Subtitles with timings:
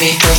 [0.00, 0.29] baby.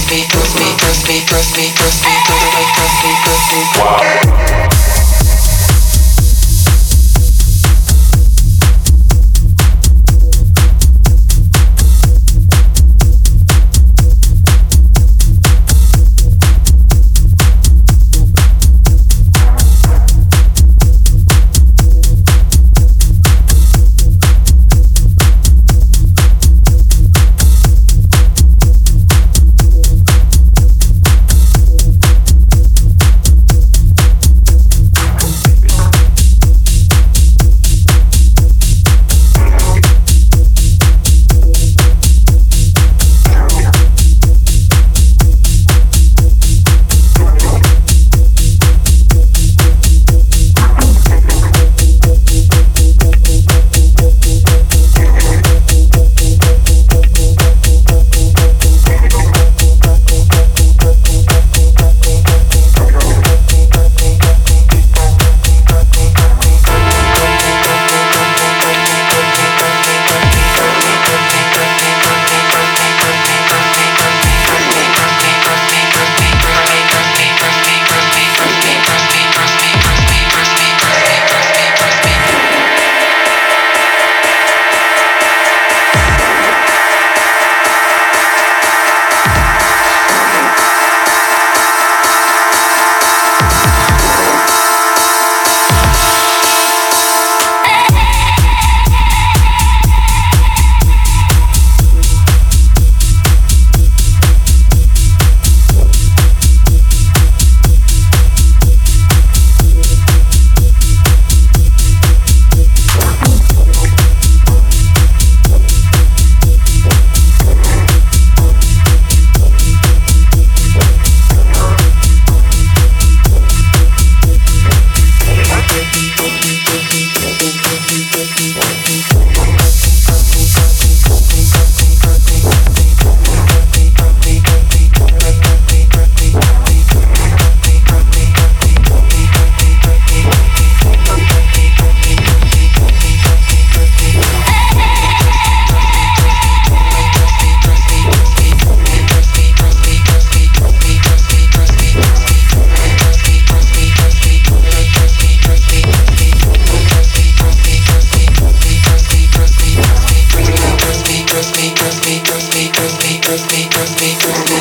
[163.70, 164.61] Just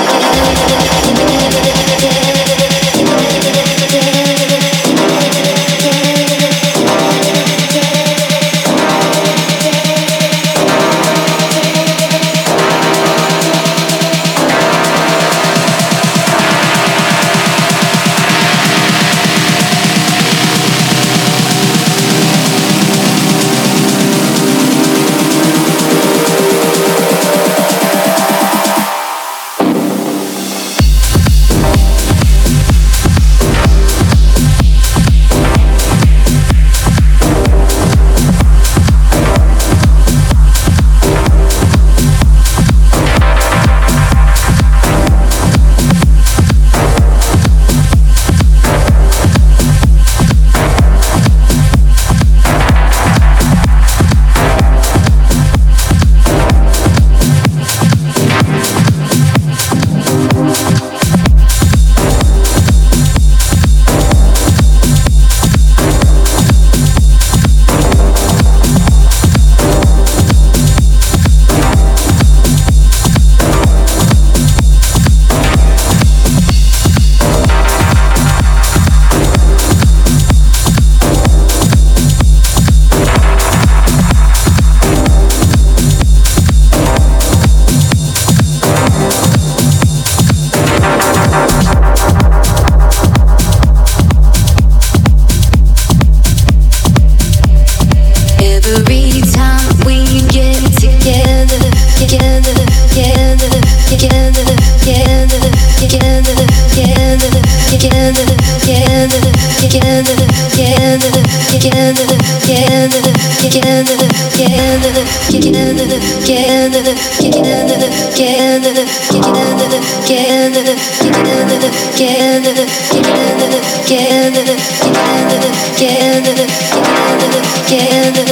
[123.21, 124.43] together,
[124.81, 125.45] together,
[125.77, 128.30] together, together, together.